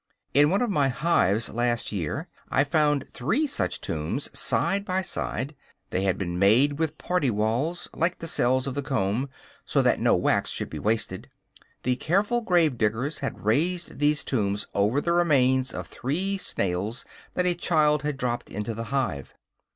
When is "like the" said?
7.93-8.25